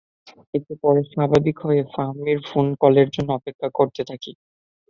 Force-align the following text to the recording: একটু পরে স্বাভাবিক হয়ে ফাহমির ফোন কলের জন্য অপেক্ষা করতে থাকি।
একটু 0.53 0.73
পরে 0.83 1.01
স্বাভাবিক 1.11 1.57
হয়ে 1.65 1.81
ফাহমির 1.93 2.39
ফোন 2.45 2.65
কলের 2.81 3.07
জন্য 3.15 3.29
অপেক্ষা 3.33 3.67
করতে 3.77 4.01
থাকি। 4.09 4.31